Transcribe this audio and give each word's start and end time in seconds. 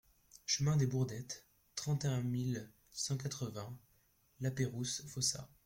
Chemin 0.47 0.77
des 0.77 0.87
Bourdettes, 0.87 1.45
trente 1.75 2.05
et 2.05 2.07
un 2.07 2.23
mille 2.23 2.71
cent 2.89 3.17
quatre-vingts 3.17 3.77
Lapeyrouse-Fossat 4.39 5.47